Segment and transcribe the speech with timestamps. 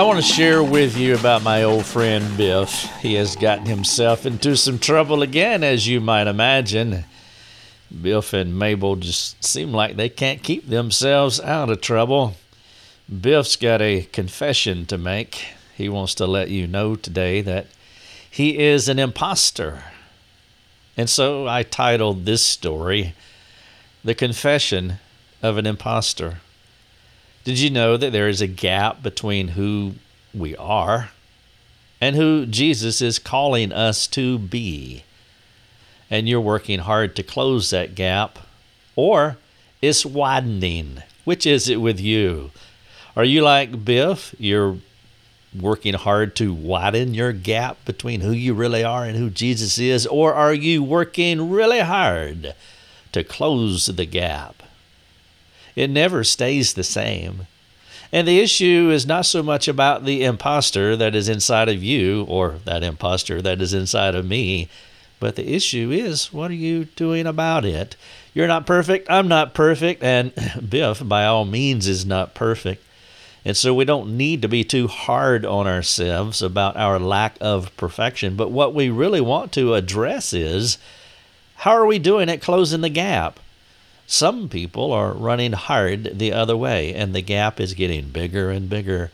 [0.00, 2.90] I want to share with you about my old friend Biff.
[3.02, 7.04] He has gotten himself into some trouble again, as you might imagine.
[8.00, 12.36] Biff and Mabel just seem like they can't keep themselves out of trouble.
[13.14, 15.48] Biff's got a confession to make.
[15.76, 17.66] He wants to let you know today that
[18.30, 19.84] he is an impostor.
[20.96, 23.12] And so I titled this story,
[24.02, 24.94] The Confession
[25.42, 26.38] of an Impostor.
[27.42, 29.94] Did you know that there is a gap between who
[30.34, 31.10] we are
[32.00, 35.04] and who Jesus is calling us to be?
[36.10, 38.40] And you're working hard to close that gap,
[38.96, 39.38] or
[39.80, 41.02] it's widening.
[41.24, 42.50] Which is it with you?
[43.16, 44.34] Are you like Biff?
[44.38, 44.78] You're
[45.58, 50.06] working hard to widen your gap between who you really are and who Jesus is?
[50.06, 52.54] Or are you working really hard
[53.12, 54.62] to close the gap?
[55.76, 57.46] It never stays the same.
[58.12, 62.24] And the issue is not so much about the impostor that is inside of you
[62.24, 64.68] or that impostor that is inside of me,
[65.20, 67.94] but the issue is what are you doing about it?
[68.34, 70.32] You're not perfect, I'm not perfect, and
[70.68, 72.82] Biff, by all means, is not perfect.
[73.44, 77.74] And so we don't need to be too hard on ourselves about our lack of
[77.76, 78.36] perfection.
[78.36, 80.78] But what we really want to address is
[81.56, 83.40] how are we doing at closing the gap?
[84.12, 88.68] Some people are running hard the other way, and the gap is getting bigger and
[88.68, 89.12] bigger.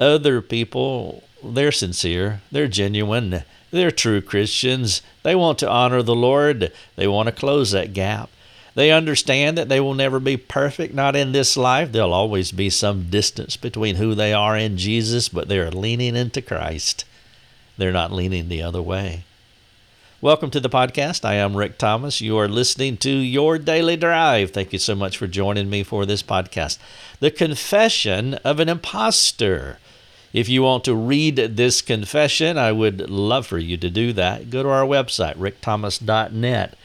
[0.00, 5.00] Other people, they're sincere, they're genuine, they're true Christians.
[5.22, 8.30] They want to honor the Lord, they want to close that gap.
[8.74, 11.92] They understand that they will never be perfect, not in this life.
[11.92, 16.42] There'll always be some distance between who they are in Jesus, but they're leaning into
[16.42, 17.04] Christ.
[17.78, 19.22] They're not leaning the other way.
[20.22, 21.24] Welcome to the podcast.
[21.24, 22.20] I am Rick Thomas.
[22.20, 24.52] You are listening to Your Daily Drive.
[24.52, 26.78] Thank you so much for joining me for this podcast.
[27.18, 29.80] The Confession of an Imposter.
[30.32, 34.48] If you want to read this confession, I would love for you to do that.
[34.48, 36.78] Go to our website, rickthomas.net.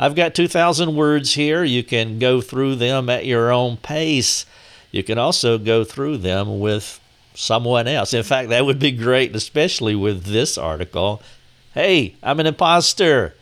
[0.00, 1.62] I've got 2,000 words here.
[1.62, 4.44] You can go through them at your own pace.
[4.90, 6.98] You can also go through them with
[7.32, 8.12] someone else.
[8.12, 11.22] In fact, that would be great, especially with this article
[11.74, 13.34] Hey, I'm an imposter.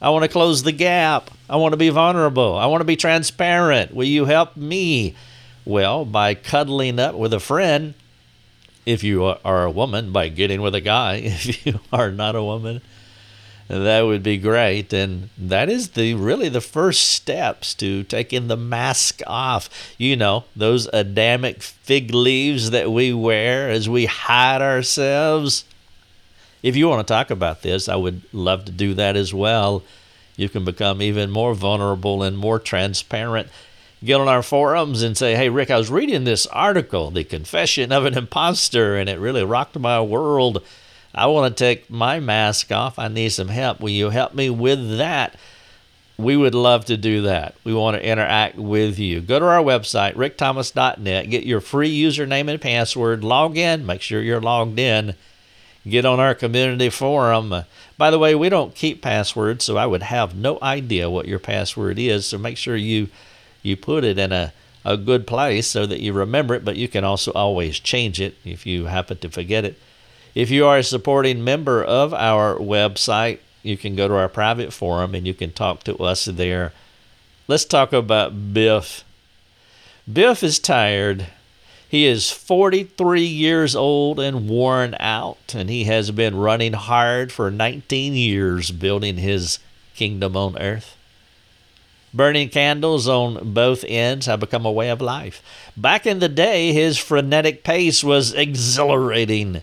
[0.00, 1.32] I want to close the gap.
[1.50, 2.56] I want to be vulnerable.
[2.56, 3.92] I want to be transparent.
[3.92, 5.16] Will you help me?
[5.64, 7.94] Well, by cuddling up with a friend,
[8.86, 12.42] if you are a woman, by getting with a guy, if you are not a
[12.44, 12.82] woman,
[13.66, 14.92] that would be great.
[14.92, 19.68] And that is the really the first steps to taking the mask off.
[19.98, 25.64] You know, those Adamic fig leaves that we wear as we hide ourselves
[26.62, 29.82] if you want to talk about this, I would love to do that as well.
[30.36, 33.48] You can become even more vulnerable and more transparent.
[34.04, 37.92] Get on our forums and say, Hey, Rick, I was reading this article, The Confession
[37.92, 40.62] of an Imposter, and it really rocked my world.
[41.14, 42.98] I want to take my mask off.
[42.98, 43.80] I need some help.
[43.80, 45.36] Will you help me with that?
[46.16, 47.54] We would love to do that.
[47.64, 49.20] We want to interact with you.
[49.20, 54.22] Go to our website, rickthomas.net, get your free username and password, log in, make sure
[54.22, 55.14] you're logged in
[55.88, 57.52] get on our community forum.
[57.52, 57.64] Uh,
[57.98, 61.38] by the way, we don't keep passwords, so I would have no idea what your
[61.38, 62.26] password is.
[62.26, 63.08] So make sure you
[63.62, 64.52] you put it in a,
[64.84, 68.36] a good place so that you remember it, but you can also always change it
[68.44, 69.78] if you happen to forget it.
[70.34, 74.72] If you are a supporting member of our website, you can go to our private
[74.72, 76.72] forum and you can talk to us there.
[77.46, 79.04] Let's talk about Biff.
[80.10, 81.26] Biff is tired
[81.92, 87.50] he is 43 years old and worn out, and he has been running hard for
[87.50, 89.58] 19 years building his
[89.94, 90.96] kingdom on earth.
[92.14, 95.42] Burning candles on both ends have become a way of life.
[95.76, 99.60] Back in the day, his frenetic pace was exhilarating.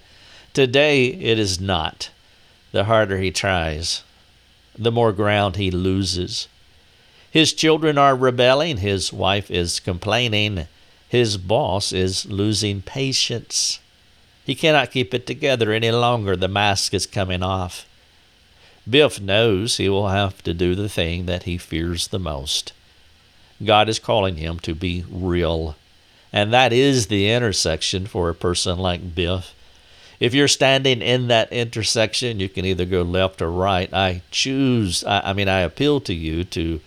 [0.53, 2.11] Today, it is not.
[2.73, 4.03] The harder he tries,
[4.77, 6.47] the more ground he loses.
[7.31, 10.67] His children are rebelling, his wife is complaining.
[11.09, 13.79] His boss is losing patience.
[14.45, 16.35] He cannot keep it together any longer.
[16.35, 17.87] The mask is coming off.
[18.87, 22.73] Biff knows he will have to do the thing that he fears the most.
[23.63, 25.75] God is calling him to be real.
[26.31, 29.55] And that is the intersection for a person like Biff.
[30.19, 33.91] If you're standing in that intersection, you can either go left or right.
[33.91, 36.81] I choose, I, I mean, I appeal to you to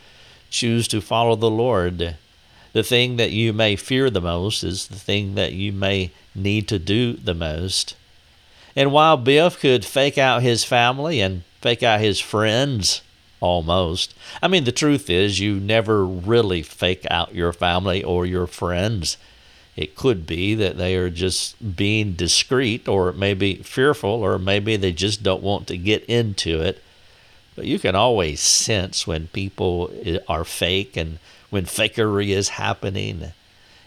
[0.49, 2.17] choose to follow the Lord
[2.73, 6.69] the thing that you may fear the most is the thing that you may need
[6.69, 7.95] to do the most.
[8.75, 13.03] And while Biff could fake out his family and fake out his friends,
[13.41, 18.47] almost, I mean, the truth is, you never really fake out your family or your
[18.47, 19.19] friends.
[19.77, 24.93] It could be that they are just being discreet or maybe fearful or maybe they
[24.93, 26.83] just don't want to get into it.
[27.55, 29.93] But you can always sense when people
[30.29, 31.19] are fake and
[31.53, 33.35] when fakery is happening.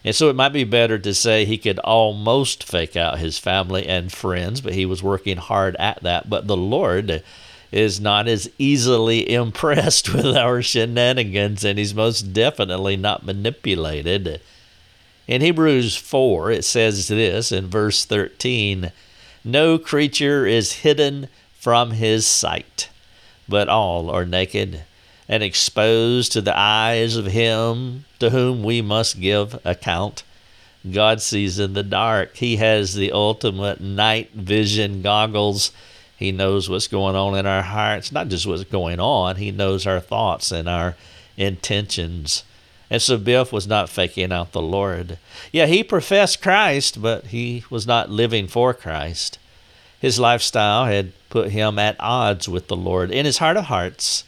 [0.04, 3.88] And so it might be better to say he could almost fake out his family
[3.88, 6.30] and friends, but he was working hard at that.
[6.30, 7.24] But the Lord
[7.72, 14.42] is not as easily impressed with our shenanigans, and he's most definitely not manipulated.
[15.28, 18.92] In Hebrews 4, it says this in verse 13
[19.44, 21.30] No creature is hidden
[21.60, 22.90] from his sight,
[23.50, 24.84] but all are naked
[25.28, 30.24] and exposed to the eyes of him to whom we must give account.
[30.90, 32.36] God sees in the dark.
[32.38, 35.72] He has the ultimate night vision goggles.
[36.16, 39.88] He knows what's going on in our hearts, not just what's going on, He knows
[39.88, 40.96] our thoughts and our
[41.38, 42.44] intentions.
[42.90, 45.18] And so Biff was not faking out the Lord.
[45.52, 49.40] Yeah, he professed Christ, but he was not living for Christ.
[50.00, 53.10] His lifestyle had put him at odds with the Lord.
[53.10, 54.24] In his heart of hearts,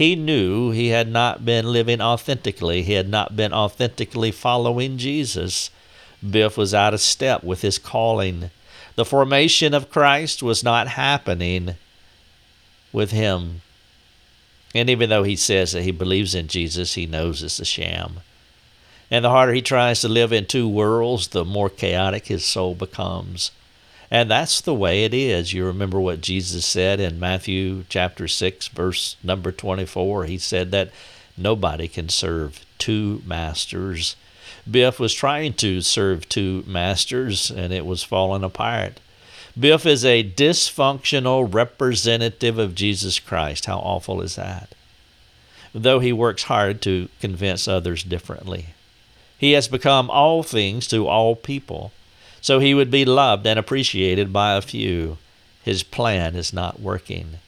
[0.00, 2.82] he knew he had not been living authentically.
[2.82, 5.68] He had not been authentically following Jesus.
[6.26, 8.50] Biff was out of step with his calling.
[8.94, 11.74] The formation of Christ was not happening
[12.94, 13.60] with him.
[14.74, 18.20] And even though he says that he believes in Jesus, he knows it's a sham.
[19.10, 22.74] And the harder he tries to live in two worlds, the more chaotic his soul
[22.74, 23.50] becomes.
[24.10, 25.52] And that's the way it is.
[25.52, 30.24] You remember what Jesus said in Matthew chapter 6, verse number 24.
[30.24, 30.90] He said that
[31.36, 34.16] nobody can serve two masters.
[34.68, 38.98] Biff was trying to serve two masters, and it was falling apart.
[39.58, 43.66] Biff is a dysfunctional representative of Jesus Christ.
[43.66, 44.74] How awful is that?
[45.72, 48.66] Though he works hard to convince others differently.
[49.38, 51.92] He has become all things to all people,
[52.40, 55.18] so he would be loved and appreciated by a few.
[55.62, 57.38] His plan is not working.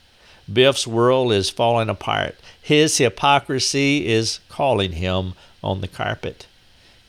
[0.52, 2.36] Biff's world is falling apart.
[2.60, 6.46] His hypocrisy is calling him on the carpet.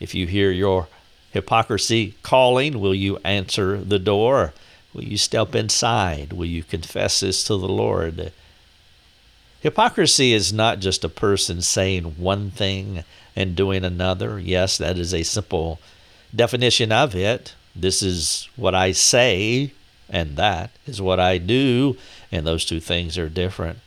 [0.00, 0.88] If you hear your
[1.32, 4.54] hypocrisy calling, will you answer the door?
[4.92, 6.32] Will you step inside?
[6.32, 8.32] Will you confess this to the Lord?
[9.60, 13.02] Hypocrisy is not just a person saying one thing
[13.34, 14.38] and doing another.
[14.38, 15.80] Yes, that is a simple
[16.34, 17.54] definition of it.
[17.76, 19.72] This is what I say,
[20.08, 21.96] and that is what I do,
[22.30, 23.78] and those two things are different.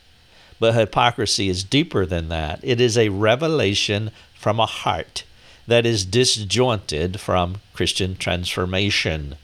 [0.60, 2.60] But hypocrisy is deeper than that.
[2.62, 5.24] It is a revelation from a heart
[5.66, 9.36] that is disjointed from Christian transformation.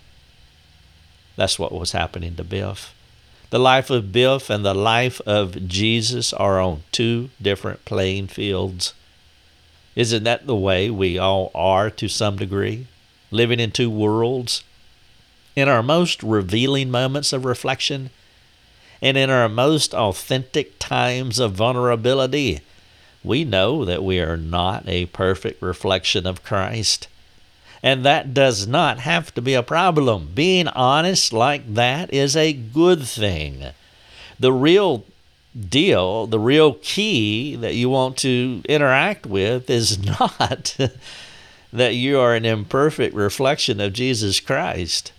[1.36, 2.94] That's what was happening to Biff.
[3.50, 8.94] The life of Biff and the life of Jesus are on two different playing fields.
[9.94, 12.86] Isn't that the way we all are to some degree?
[13.34, 14.62] Living in two worlds?
[15.56, 18.10] In our most revealing moments of reflection
[19.02, 22.60] and in our most authentic times of vulnerability,
[23.24, 27.08] we know that we are not a perfect reflection of Christ.
[27.82, 30.30] And that does not have to be a problem.
[30.32, 33.72] Being honest like that is a good thing.
[34.38, 35.04] The real
[35.58, 40.78] deal, the real key that you want to interact with is not
[41.74, 45.10] that you are an imperfect reflection of Jesus Christ.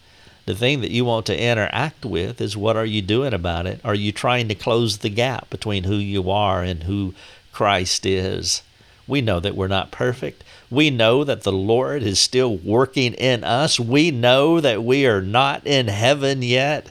[0.46, 3.82] The thing that you want to interact with is what are you doing about it?
[3.84, 7.14] Are you trying to close the gap between who you are and who
[7.52, 8.62] Christ is?
[9.06, 10.46] We know that we're not perfect.
[10.72, 13.78] We know that the Lord is still working in us.
[13.78, 16.90] We know that we are not in heaven yet.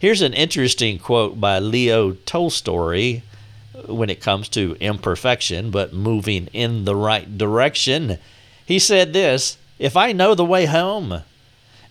[0.00, 3.22] Here's an interesting quote by Leo Tolstoy
[3.86, 8.18] when it comes to imperfection, but moving in the right direction.
[8.70, 11.24] He said this If I know the way home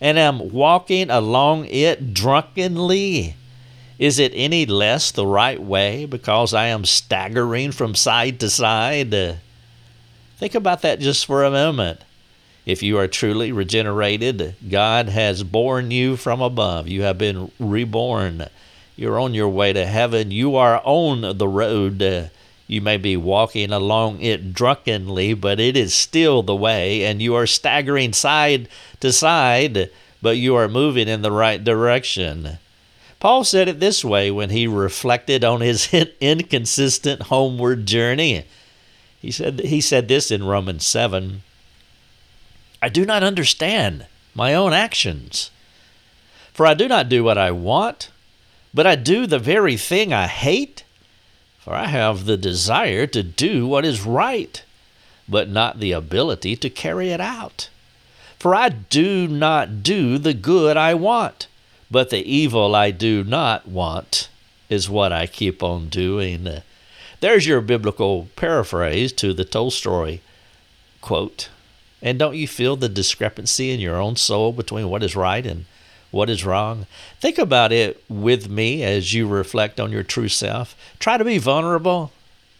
[0.00, 3.36] and am walking along it drunkenly,
[3.98, 9.10] is it any less the right way because I am staggering from side to side?
[10.38, 12.00] Think about that just for a moment.
[12.64, 16.88] If you are truly regenerated, God has born you from above.
[16.88, 18.46] You have been reborn.
[18.96, 20.30] You're on your way to heaven.
[20.30, 22.30] You are on the road.
[22.70, 27.34] You may be walking along it drunkenly, but it is still the way, and you
[27.34, 28.68] are staggering side
[29.00, 29.90] to side,
[30.22, 32.60] but you are moving in the right direction.
[33.18, 38.44] Paul said it this way when he reflected on his inconsistent homeward journey.
[39.20, 41.42] He said, he said this in Romans 7
[42.80, 45.50] I do not understand my own actions.
[46.52, 48.10] For I do not do what I want,
[48.72, 50.84] but I do the very thing I hate.
[51.70, 54.60] For I have the desire to do what is right,
[55.28, 57.68] but not the ability to carry it out.
[58.40, 61.46] For I do not do the good I want,
[61.88, 64.28] but the evil I do not want
[64.68, 66.48] is what I keep on doing.
[67.20, 70.18] There's your biblical paraphrase to the Tolstoy
[71.00, 71.50] quote.
[72.02, 75.66] And don't you feel the discrepancy in your own soul between what is right and
[76.10, 76.86] what is wrong?
[77.20, 80.76] Think about it with me as you reflect on your true self.
[80.98, 82.12] Try to be vulnerable,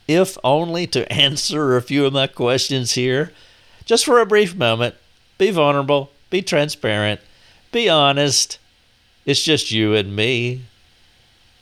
[0.07, 3.33] if only to answer a few of my questions here.
[3.85, 4.95] Just for a brief moment,
[5.39, 7.21] be vulnerable, be transparent,
[7.73, 8.59] be honest.
[9.27, 10.63] It's just you and me.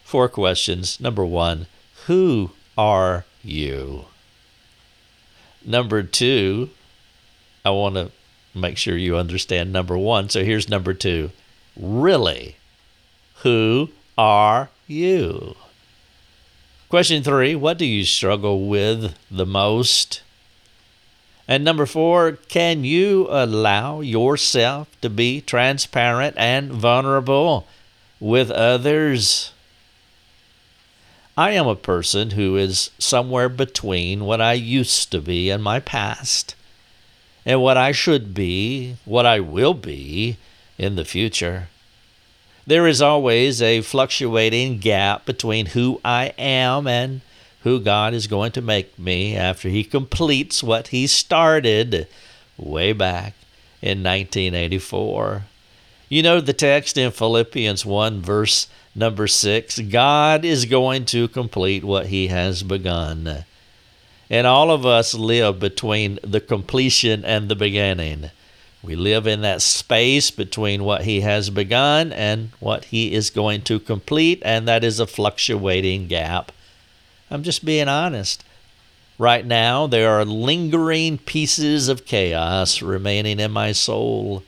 [0.04, 1.00] Four questions.
[1.00, 1.66] Number one,
[2.06, 4.06] who are you?
[5.64, 6.70] Number two,
[7.64, 8.10] I want to
[8.54, 10.28] make sure you understand number one.
[10.28, 11.30] So here's number two.
[11.78, 12.56] Really,
[13.42, 15.54] who are you?
[16.88, 20.22] Question three What do you struggle with the most?
[21.46, 27.66] And number four, can you allow yourself to be transparent and vulnerable
[28.18, 29.52] with others?
[31.36, 35.78] I am a person who is somewhere between what I used to be in my
[35.78, 36.56] past
[37.46, 40.36] and what I should be, what I will be
[40.78, 41.68] in the future.
[42.66, 47.20] There is always a fluctuating gap between who I am and
[47.62, 52.06] who God is going to make me after He completes what He started
[52.56, 53.34] way back
[53.82, 55.44] in 1984.
[56.08, 58.68] You know the text in Philippians 1, verse
[58.98, 63.44] Number six, God is going to complete what He has begun.
[64.28, 68.32] And all of us live between the completion and the beginning.
[68.88, 73.60] We live in that space between what He has begun and what He is going
[73.64, 76.52] to complete, and that is a fluctuating gap.
[77.30, 78.42] I'm just being honest.
[79.18, 84.42] Right now, there are lingering pieces of chaos remaining in my soul.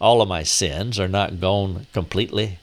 [0.00, 2.60] All of my sins are not gone completely.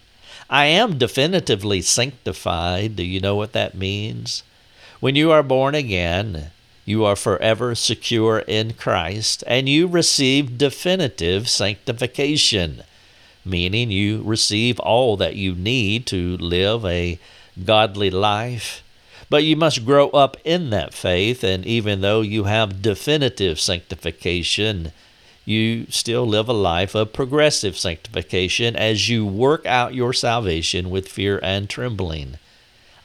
[0.49, 2.95] I am definitively sanctified.
[2.95, 4.43] Do you know what that means?
[5.01, 6.51] When you are born again,
[6.85, 12.83] you are forever secure in Christ, and you receive definitive sanctification,
[13.45, 17.19] meaning you receive all that you need to live a
[17.63, 18.83] godly life.
[19.29, 24.91] But you must grow up in that faith, and even though you have definitive sanctification,
[25.45, 31.07] you still live a life of progressive sanctification as you work out your salvation with
[31.07, 32.37] fear and trembling.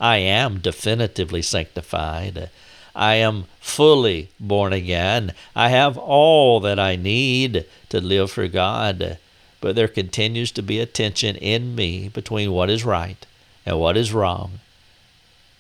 [0.01, 2.51] I am definitively sanctified.
[2.97, 5.35] I am fully born again.
[5.55, 9.19] I have all that I need to live for God.
[9.61, 13.25] But there continues to be a tension in me between what is right
[13.67, 14.61] and what is wrong.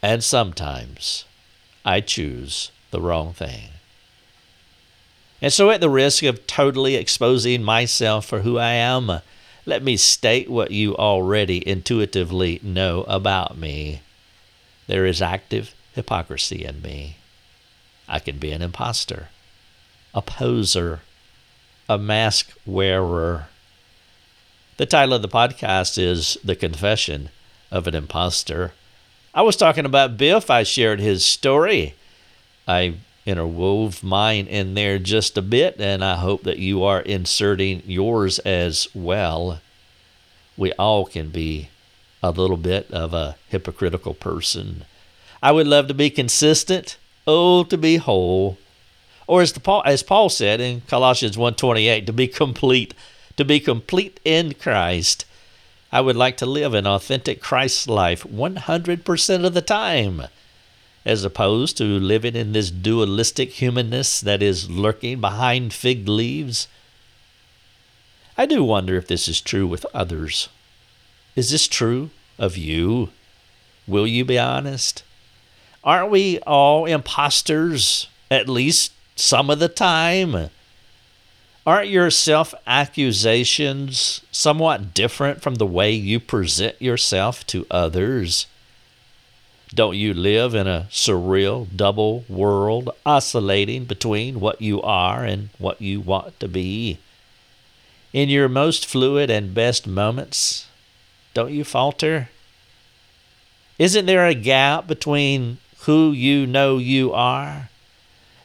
[0.02, 1.26] And sometimes
[1.84, 3.68] I choose the wrong thing.
[5.42, 9.20] And so, at the risk of totally exposing myself for who I am,
[9.66, 14.00] let me state what you already intuitively know about me.
[14.86, 17.16] There is active hypocrisy in me.
[18.08, 19.28] I can be an impostor,
[20.14, 21.00] a poser,
[21.88, 23.48] a mask wearer.
[24.76, 27.30] The title of the podcast is The Confession
[27.70, 28.72] of an Impostor.
[29.34, 30.50] I was talking about Biff.
[30.50, 31.94] I shared his story.
[32.66, 32.94] I
[33.26, 38.38] interwove mine in there just a bit, and I hope that you are inserting yours
[38.40, 39.60] as well.
[40.56, 41.70] We all can be
[42.22, 44.84] a little bit of a hypocritical person.
[45.42, 48.58] I would love to be consistent, oh, to be whole.
[49.26, 52.94] Or as, Paul, as Paul said in Colossians 1.28, to be complete,
[53.36, 55.24] to be complete in Christ.
[55.90, 60.22] I would like to live an authentic Christ life 100% of the time
[61.06, 66.66] as opposed to living in this dualistic humanness that is lurking behind fig leaves?
[68.36, 70.48] I do wonder if this is true with others.
[71.36, 73.10] Is this true of you?
[73.86, 75.04] Will you be honest?
[75.86, 80.50] Aren't we all impostors, at least some of the time?
[81.64, 88.46] Aren't your self accusations somewhat different from the way you present yourself to others?
[89.72, 95.80] Don't you live in a surreal double world, oscillating between what you are and what
[95.80, 96.98] you want to be?
[98.12, 100.66] In your most fluid and best moments,
[101.32, 102.30] don't you falter?
[103.78, 107.70] Isn't there a gap between who you know you are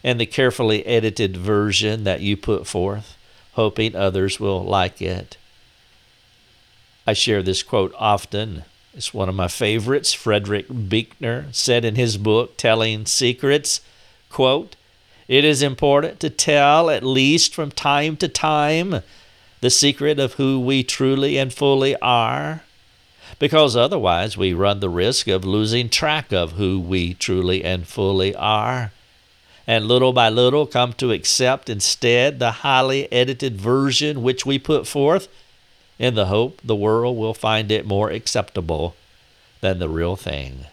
[0.04, 3.18] and the carefully edited version that you put forth,
[3.54, 5.38] hoping others will like it?
[7.06, 10.14] I share this quote often it's one of my favorites.
[10.14, 13.82] Frederick Buechner said in his book, Telling Secrets,
[14.30, 14.76] quote,
[15.28, 19.02] It is important to tell, at least from time to time,
[19.62, 22.64] the secret of who we truly and fully are?
[23.40, 28.36] Because otherwise we run the risk of losing track of who we truly and fully
[28.36, 28.92] are
[29.68, 34.88] and little by little come to accept instead the highly edited version which we put
[34.88, 35.28] forth
[36.00, 38.96] in the hope the world will find it more acceptable
[39.62, 40.66] than the real thing.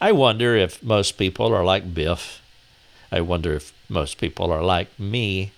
[0.00, 2.42] I wonder if most people are like Biff.
[3.10, 5.52] I wonder if most people are like me.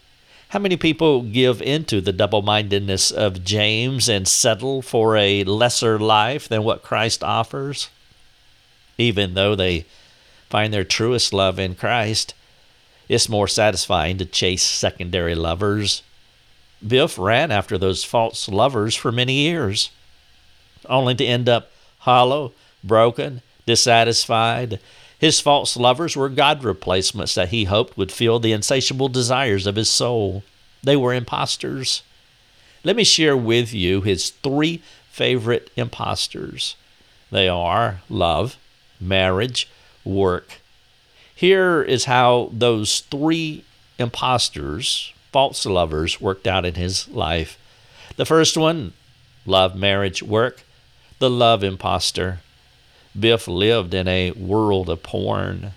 [0.51, 5.97] How many people give into the double mindedness of James and settle for a lesser
[5.97, 7.89] life than what Christ offers,
[8.99, 9.87] even though they
[10.49, 12.35] find their truest love in Christ,
[13.09, 16.03] it's more satisfying to chase secondary lovers.
[16.85, 19.91] Biff ran after those false lovers for many years,
[20.87, 24.81] only to end up hollow, broken, dissatisfied.
[25.21, 29.77] His false lovers were God replacements that he hoped would fill the insatiable desires of
[29.77, 30.43] his soul.
[30.83, 32.03] They were impostors.
[32.83, 36.75] Let me share with you his three favorite impostors.
[37.31, 38.57] They are love,
[38.99, 39.69] marriage,
[40.05, 40.63] work.
[41.35, 43.65] Here is how those three
[43.99, 47.59] impostors, false lovers, worked out in his life.
[48.17, 48.95] The first one,
[49.45, 50.63] love, marriage, work.
[51.19, 52.41] The love impostor.
[53.19, 55.73] Biff lived in a world of porn.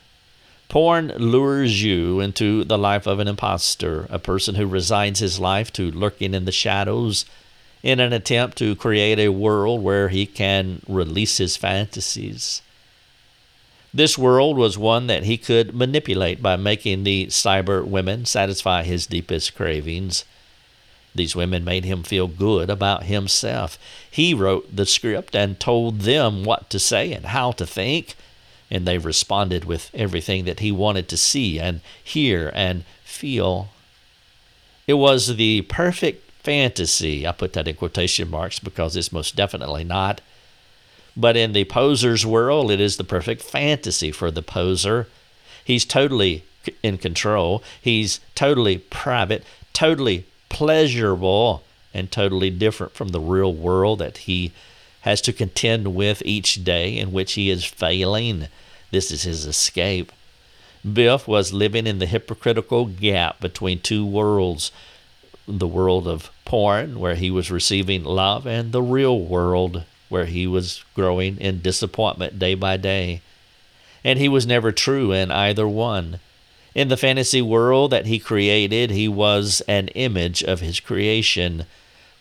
[0.69, 5.71] Porn lures you into the life of an impostor, a person who resigns his life
[5.73, 7.25] to lurking in the shadows
[7.83, 12.61] in an attempt to create a world where he can release his fantasies.
[13.93, 19.05] This world was one that he could manipulate by making the cyber women satisfy his
[19.05, 20.25] deepest cravings.
[21.15, 23.77] These women made him feel good about himself.
[24.09, 28.15] He wrote the script and told them what to say and how to think,
[28.71, 33.69] and they responded with everything that he wanted to see and hear and feel.
[34.87, 37.27] It was the perfect fantasy.
[37.27, 40.21] I put that in quotation marks because it's most definitely not.
[41.15, 45.07] But in the poser's world, it is the perfect fantasy for the poser.
[45.63, 46.43] He's totally
[46.81, 51.63] in control, he's totally private, totally pleasurable,
[51.93, 54.53] and totally different from the real world that he
[55.01, 58.47] has to contend with each day in which he is failing.
[58.91, 60.11] This is his escape.
[60.91, 64.71] Biff was living in the hypocritical gap between two worlds
[65.45, 70.47] the world of porn, where he was receiving love, and the real world, where he
[70.47, 73.21] was growing in disappointment day by day.
[74.05, 76.19] And he was never true in either one.
[76.75, 81.65] In the fantasy world that he created, he was an image of his creation,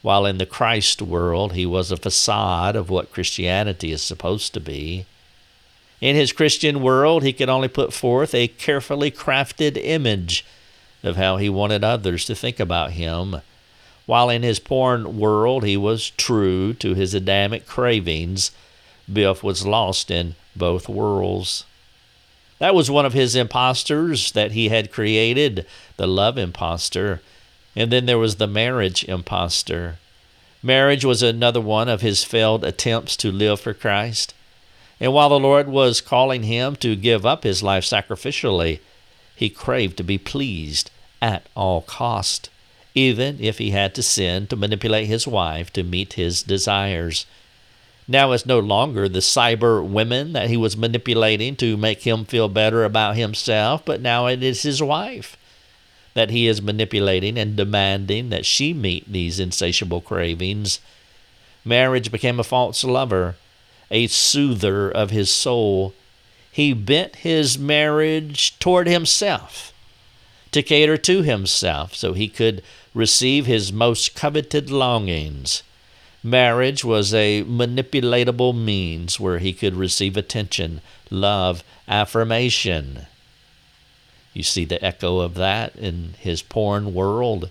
[0.02, 4.60] while in the Christ world, he was a facade of what Christianity is supposed to
[4.60, 5.06] be.
[6.00, 10.44] In his Christian world, he could only put forth a carefully crafted image
[11.02, 13.40] of how he wanted others to think about him
[14.06, 18.50] while in his porn world he was true to his Adamic cravings,
[19.10, 21.64] Biff was lost in both worlds.
[22.62, 27.20] That was one of his impostors that he had created, the love impostor.
[27.74, 29.96] And then there was the marriage impostor.
[30.62, 34.32] Marriage was another one of his failed attempts to live for Christ.
[35.00, 38.78] And while the Lord was calling him to give up his life sacrificially,
[39.34, 42.48] he craved to be pleased at all cost
[42.94, 47.26] even if he had to sin to manipulate his wife to meet his desires.
[48.12, 52.46] Now it's no longer the cyber women that he was manipulating to make him feel
[52.46, 55.38] better about himself, but now it is his wife
[56.12, 60.78] that he is manipulating and demanding that she meet these insatiable cravings.
[61.64, 63.36] Marriage became a false lover,
[63.90, 65.94] a soother of his soul.
[66.50, 69.72] He bent his marriage toward himself
[70.50, 75.62] to cater to himself so he could receive his most coveted longings.
[76.22, 80.80] Marriage was a manipulatable means where he could receive attention,
[81.10, 83.06] love, affirmation.
[84.32, 87.50] You see the echo of that in his porn world.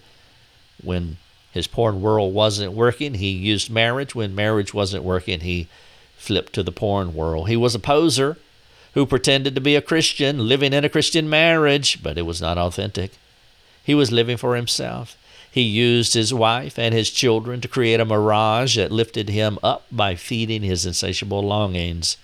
[0.81, 1.17] When
[1.51, 4.15] his porn world wasn't working, he used marriage.
[4.15, 5.67] When marriage wasn't working, he
[6.17, 7.49] flipped to the porn world.
[7.49, 8.37] He was a poser
[8.93, 12.57] who pretended to be a Christian, living in a Christian marriage, but it was not
[12.57, 13.11] authentic.
[13.83, 15.17] He was living for himself.
[15.51, 19.85] He used his wife and his children to create a mirage that lifted him up
[19.91, 22.15] by feeding his insatiable longings.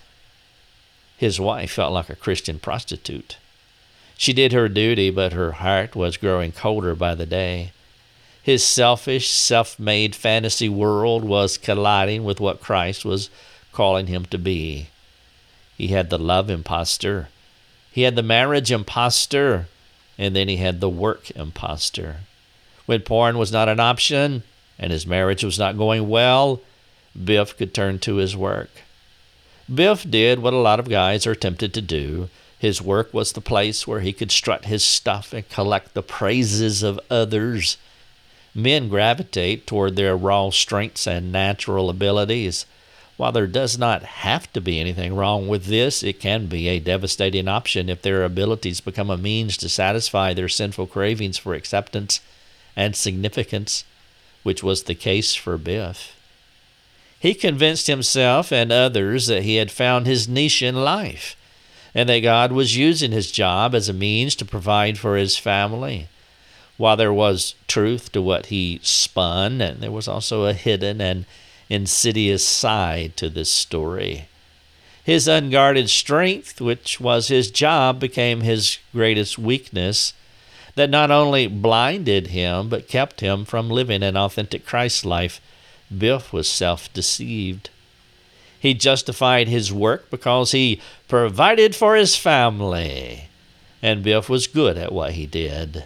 [1.18, 3.36] His wife felt like a Christian prostitute.
[4.16, 7.72] She did her duty, but her heart was growing colder by the day.
[8.42, 13.28] His selfish, self made fantasy world was colliding with what Christ was
[13.72, 14.88] calling him to be.
[15.76, 17.28] He had the love impostor,
[17.92, 19.68] he had the marriage impostor,
[20.16, 22.20] and then he had the work impostor.
[22.88, 24.44] When porn was not an option
[24.78, 26.62] and his marriage was not going well,
[27.22, 28.70] Biff could turn to his work.
[29.72, 32.30] Biff did what a lot of guys are tempted to do.
[32.58, 36.82] His work was the place where he could strut his stuff and collect the praises
[36.82, 37.76] of others.
[38.54, 42.64] Men gravitate toward their raw strengths and natural abilities.
[43.18, 46.80] While there does not have to be anything wrong with this, it can be a
[46.80, 52.20] devastating option if their abilities become a means to satisfy their sinful cravings for acceptance
[52.78, 53.84] and significance,
[54.44, 56.14] which was the case for Biff.
[57.18, 61.36] He convinced himself and others that he had found his niche in life
[61.92, 66.06] and that God was using his job as a means to provide for his family.
[66.76, 71.24] While there was truth to what he spun, and there was also a hidden and
[71.68, 74.28] insidious side to this story.
[75.02, 80.12] His unguarded strength, which was his job, became his greatest weakness
[80.78, 85.40] that not only blinded him but kept him from living an authentic Christ life.
[85.96, 87.70] Biff was self deceived.
[88.60, 93.28] He justified his work because he provided for his family,
[93.82, 95.84] and Biff was good at what he did.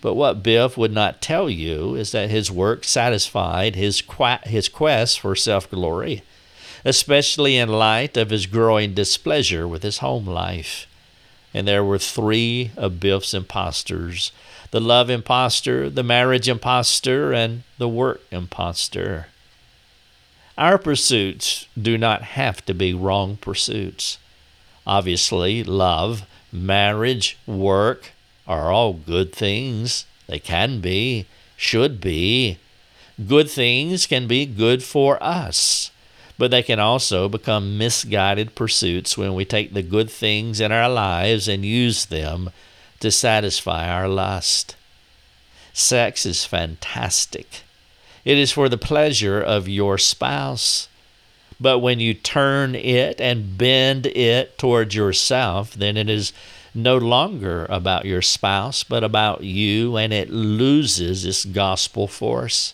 [0.00, 4.68] But what Biff would not tell you is that his work satisfied his, qu- his
[4.68, 6.22] quest for self glory,
[6.84, 10.86] especially in light of his growing displeasure with his home life.
[11.52, 14.32] And there were three of Biff's impostors
[14.70, 19.26] the love impostor, the marriage impostor, and the work impostor.
[20.56, 24.18] Our pursuits do not have to be wrong pursuits.
[24.86, 28.12] Obviously, love, marriage, work,
[28.46, 30.04] are all good things.
[30.26, 32.58] They can be, should be.
[33.26, 35.90] Good things can be good for us,
[36.40, 40.88] but they can also become misguided pursuits when we take the good things in our
[40.88, 42.48] lives and use them
[42.98, 44.74] to satisfy our lust.
[45.74, 47.60] Sex is fantastic.
[48.24, 50.88] It is for the pleasure of your spouse.
[51.60, 56.32] But when you turn it and bend it towards yourself, then it is
[56.74, 62.72] no longer about your spouse, but about you, and it loses its gospel force.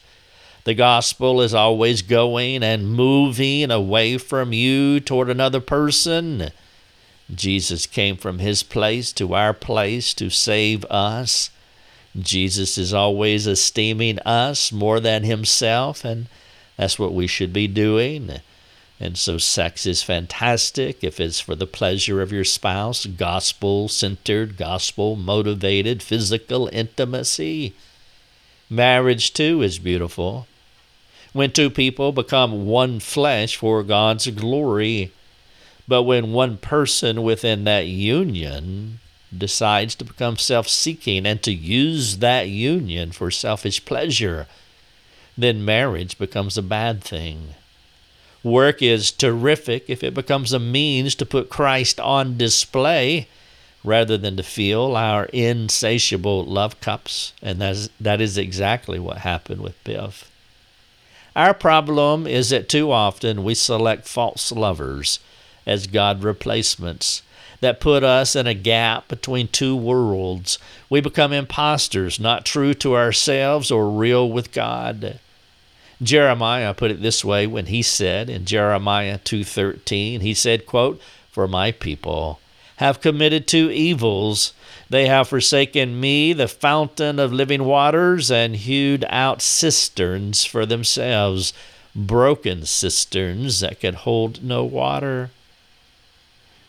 [0.67, 6.51] The gospel is always going and moving away from you toward another person.
[7.33, 11.51] Jesus came from his place to our place to save us.
[12.19, 16.27] Jesus is always esteeming us more than himself, and
[16.77, 18.41] that's what we should be doing.
[18.99, 24.57] And so, sex is fantastic if it's for the pleasure of your spouse, gospel centered,
[24.57, 27.73] gospel motivated, physical intimacy.
[28.69, 30.49] Marriage, too, is beautiful.
[31.37, 35.13] When two people become one flesh for God's glory,
[35.87, 39.01] but when one person within that union
[39.37, 44.47] decides to become self seeking and to use that union for selfish pleasure,
[45.37, 47.49] then marriage becomes a bad thing.
[48.43, 53.29] Work is terrific if it becomes a means to put Christ on display
[53.85, 57.35] rather than to fill our insatiable love cups.
[57.43, 60.31] And that is, that is exactly what happened with Biff.
[61.37, 65.21] Our problem is that too often we select false lovers
[65.67, 67.23] as God replacements
[67.61, 70.59] that put us in a gap between two worlds.
[70.89, 75.21] We become impostors, not true to ourselves or real with God.
[76.03, 80.99] Jeremiah put it this way when he said in Jeremiah 2:13, he said, quote,
[81.31, 82.41] "For my people
[82.77, 84.55] have committed two evils.
[84.89, 91.53] They have forsaken me, the fountain of living waters, and hewed out cisterns for themselves,
[91.95, 95.31] broken cisterns that could hold no water."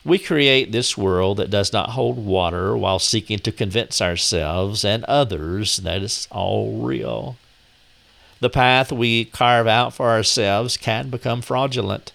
[0.04, 5.04] We create this world that does not hold water while seeking to convince ourselves and
[5.04, 7.36] others that it's all real.
[8.40, 12.14] The path we carve out for ourselves can become fraudulent.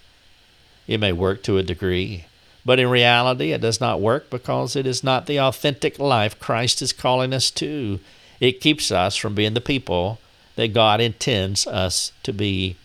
[0.89, 2.25] It may work to a degree,
[2.65, 6.81] but in reality, it does not work because it is not the authentic life Christ
[6.83, 7.99] is calling us to.
[8.41, 10.19] It keeps us from being the people
[10.57, 12.77] that God intends us to be.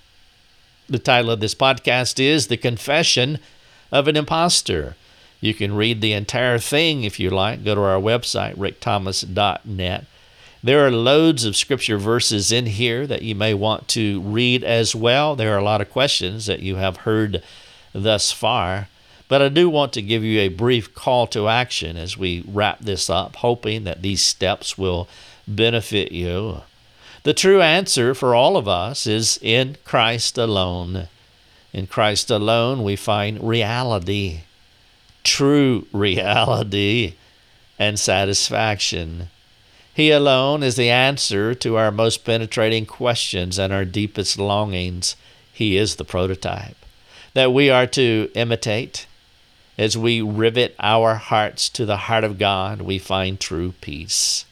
[0.88, 3.40] The title of this podcast is The Confession
[3.92, 4.96] of an Impostor.
[5.42, 7.64] You can read the entire thing if you like.
[7.64, 10.06] Go to our website, rickthomas.net.
[10.64, 14.96] There are loads of scripture verses in here that you may want to read as
[14.96, 15.36] well.
[15.36, 17.44] There are a lot of questions that you have heard
[17.94, 18.88] thus far.
[19.28, 22.80] But I do want to give you a brief call to action as we wrap
[22.80, 25.08] this up, hoping that these steps will
[25.48, 26.62] benefit you.
[27.24, 31.10] The true answer for all of us is in Christ alone.
[31.74, 34.42] In Christ alone, we find reality,
[35.26, 37.16] true reality,
[37.78, 39.28] and satisfaction.
[39.94, 45.16] He alone is the answer to our most penetrating questions and our deepest longings.
[45.52, 46.78] He is the prototype
[47.34, 49.06] that we are to imitate.
[49.78, 54.46] As we rivet our hearts to the heart of God, we find true peace.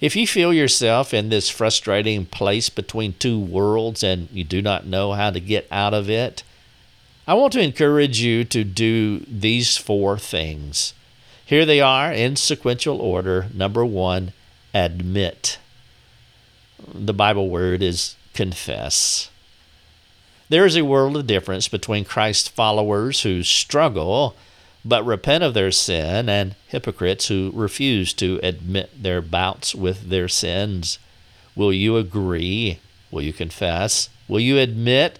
[0.00, 4.86] If you feel yourself in this frustrating place between two worlds and you do not
[4.86, 6.44] know how to get out of it,
[7.26, 10.94] I want to encourage you to do these four things.
[11.44, 13.48] Here they are in sequential order.
[13.52, 14.32] Number one,
[14.72, 15.58] admit.
[16.94, 19.30] The Bible word is confess.
[20.50, 24.34] There is a world of difference between Christ followers who struggle
[24.84, 30.28] but repent of their sin and hypocrites who refuse to admit their bouts with their
[30.28, 30.98] sins.
[31.54, 32.78] Will you agree?
[33.10, 34.08] Will you confess?
[34.26, 35.18] Will you admit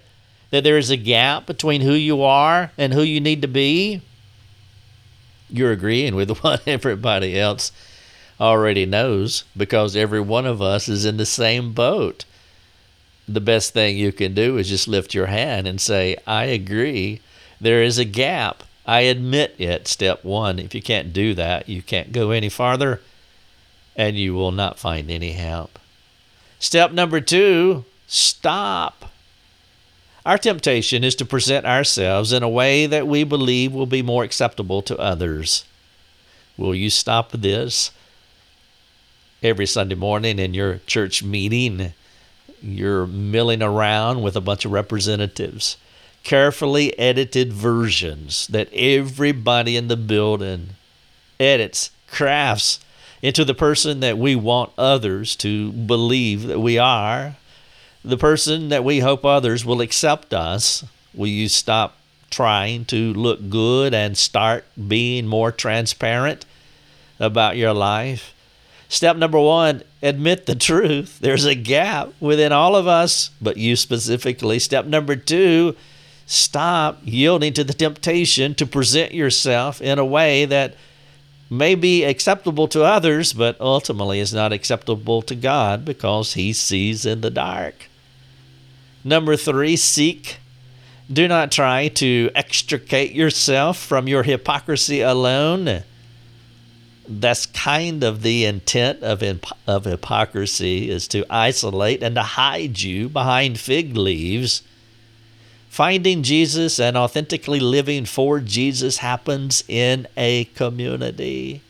[0.51, 4.01] that there is a gap between who you are and who you need to be?
[5.51, 7.71] You're agreeing with what everybody else
[8.41, 12.25] already knows because every one of us is in the same boat.
[13.29, 17.21] The best thing you can do is just lift your hand and say, I agree.
[17.61, 18.63] There is a gap.
[18.87, 19.87] I admit it.
[19.87, 20.59] Step one.
[20.59, 23.01] If you can't do that, you can't go any farther
[23.95, 25.79] and you will not find any help.
[26.59, 29.13] Step number two stop.
[30.25, 34.25] Our temptation is to present ourselves in a way that we believe will be more
[34.25, 35.65] acceptable to others.
[36.57, 37.91] Will you stop this?
[39.43, 41.93] every Sunday morning in your church meeting,
[42.63, 45.77] you're milling around with a bunch of representatives,
[46.25, 50.71] carefully edited versions that everybody in the building
[51.39, 52.81] edits, crafts
[53.23, 57.37] into the person that we want others to believe that we are,
[58.05, 60.85] the person that we hope others will accept us.
[61.15, 61.97] Will you stop
[62.31, 66.45] trying to look good and start being more transparent
[67.19, 68.35] about your life?
[68.89, 71.19] Step number one admit the truth.
[71.21, 74.59] There's a gap within all of us, but you specifically.
[74.59, 75.77] Step number two
[76.27, 80.75] stop yielding to the temptation to present yourself in a way that
[81.49, 87.07] may be acceptable to others, but ultimately is not acceptable to God because He sees
[87.07, 87.89] in the dark.
[89.05, 90.39] Number three, seek.
[91.11, 95.83] Do not try to extricate yourself from your hypocrisy alone
[97.09, 99.23] that's kind of the intent of
[99.67, 104.63] of hypocrisy is to isolate and to hide you behind fig leaves.
[105.69, 111.63] Finding Jesus and authentically living for Jesus happens in a community.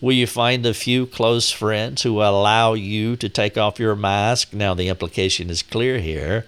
[0.00, 4.54] Will you find a few close friends who allow you to take off your mask?
[4.54, 6.46] Now, the implication is clear here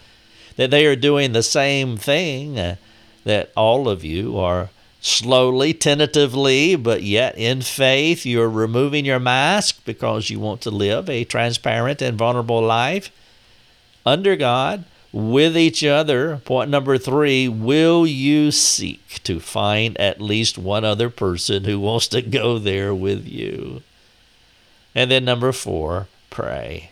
[0.56, 2.76] that they are doing the same thing uh,
[3.24, 4.70] that all of you are
[5.02, 11.10] slowly, tentatively, but yet in faith, you're removing your mask because you want to live
[11.10, 13.10] a transparent and vulnerable life
[14.06, 16.36] under God with each other.
[16.44, 22.06] Point number three will you seek to find at least one other person who wants
[22.08, 23.82] to go there with you?
[24.94, 26.90] And then number four, pray.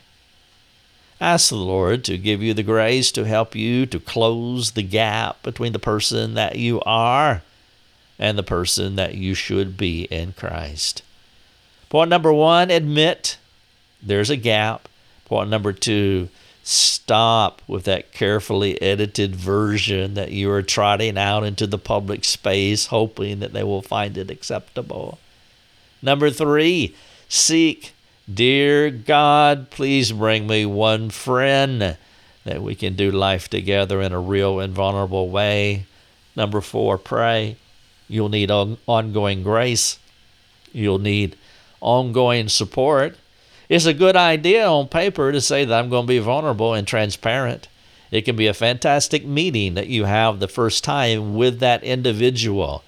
[1.20, 5.42] Ask the Lord to give you the grace to help you to close the gap
[5.42, 7.42] between the person that you are
[8.20, 11.02] and the person that you should be in Christ.
[11.88, 13.38] Point number one, admit
[14.00, 14.88] there's a gap.
[15.24, 16.28] Point number two,
[16.62, 22.86] stop with that carefully edited version that you are trotting out into the public space,
[22.86, 25.18] hoping that they will find it acceptable.
[26.02, 26.94] Number three,
[27.28, 27.92] seek.
[28.32, 31.96] Dear God, please bring me one friend
[32.44, 35.86] that we can do life together in a real and vulnerable way.
[36.36, 37.56] Number four, pray.
[38.10, 40.00] You'll need on, ongoing grace.
[40.72, 41.36] You'll need
[41.80, 43.16] ongoing support.
[43.68, 46.88] It's a good idea on paper to say that I'm going to be vulnerable and
[46.88, 47.68] transparent.
[48.10, 52.82] It can be a fantastic meeting that you have the first time with that individual.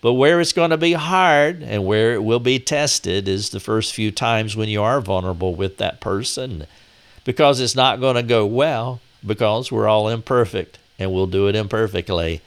[0.00, 3.60] But where it's going to be hard and where it will be tested is the
[3.60, 6.66] first few times when you are vulnerable with that person
[7.24, 11.54] because it's not going to go well because we're all imperfect and we'll do it
[11.54, 12.40] imperfectly.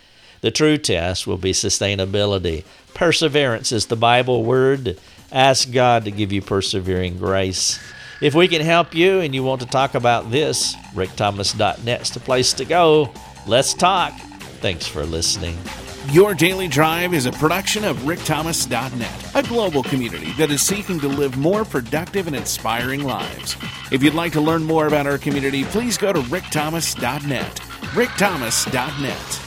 [0.46, 2.66] The true test will be sustainability.
[2.94, 5.00] Perseverance is the Bible word.
[5.32, 7.80] Ask God to give you persevering grace.
[8.22, 12.54] If we can help you and you want to talk about this, rickthomas.net's the place
[12.54, 13.12] to go.
[13.48, 14.14] Let's talk.
[14.62, 15.58] Thanks for listening.
[16.12, 21.08] Your Daily Drive is a production of rickthomas.net, a global community that is seeking to
[21.08, 23.58] live more productive and inspiring lives.
[23.92, 27.56] If you'd like to learn more about our community, please go to rickthomas.net.
[27.96, 29.45] rickthomas.net.